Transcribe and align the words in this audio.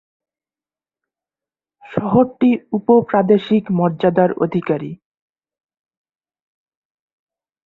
শহরটি 1.85 2.49
উপ-প্রাদেশিক 2.77 3.63
মর্যাদার 3.77 4.31
অধিকারী। 4.45 4.91